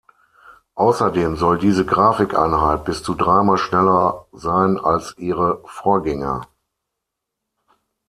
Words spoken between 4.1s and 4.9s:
sein